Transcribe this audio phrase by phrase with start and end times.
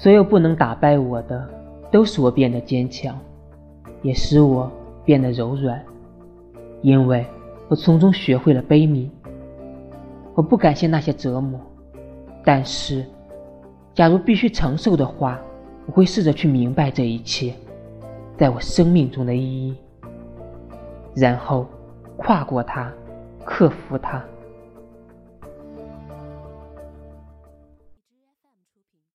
[0.00, 1.46] 所有不能打败我的
[1.90, 3.14] 都使我变得坚强
[4.00, 4.72] 也使我
[5.04, 5.78] 变得柔软。
[6.80, 7.22] 因为
[7.68, 9.10] 我从中学会了悲悯
[10.34, 11.60] 我不感谢那些折磨。
[12.42, 13.04] 但是
[13.92, 15.38] 假如必须承受的话
[15.84, 17.52] 我会试着去明白这一切
[18.38, 19.76] 在我生命中的意义
[21.14, 21.66] 然后
[22.16, 22.90] 跨过它
[23.44, 24.24] 克服它。